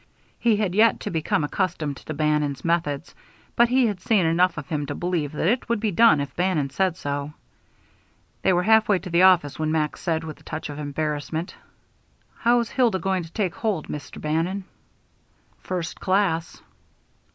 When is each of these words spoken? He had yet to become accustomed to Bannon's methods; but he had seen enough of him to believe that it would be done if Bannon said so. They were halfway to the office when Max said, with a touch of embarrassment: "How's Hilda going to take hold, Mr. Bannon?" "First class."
He 0.39 0.55
had 0.57 0.73
yet 0.73 0.99
to 1.01 1.11
become 1.11 1.43
accustomed 1.43 1.95
to 1.97 2.13
Bannon's 2.15 2.65
methods; 2.65 3.13
but 3.55 3.69
he 3.69 3.85
had 3.85 4.01
seen 4.01 4.25
enough 4.25 4.57
of 4.57 4.67
him 4.67 4.87
to 4.87 4.95
believe 4.95 5.31
that 5.33 5.45
it 5.45 5.69
would 5.69 5.79
be 5.79 5.91
done 5.91 6.19
if 6.19 6.35
Bannon 6.35 6.71
said 6.71 6.97
so. 6.97 7.33
They 8.41 8.51
were 8.51 8.63
halfway 8.63 8.97
to 8.97 9.11
the 9.11 9.21
office 9.21 9.59
when 9.59 9.71
Max 9.71 10.01
said, 10.01 10.23
with 10.23 10.39
a 10.39 10.43
touch 10.43 10.71
of 10.71 10.79
embarrassment: 10.79 11.53
"How's 12.37 12.71
Hilda 12.71 12.97
going 12.97 13.21
to 13.25 13.31
take 13.31 13.53
hold, 13.53 13.89
Mr. 13.89 14.19
Bannon?" 14.19 14.63
"First 15.59 15.99
class." 15.99 16.63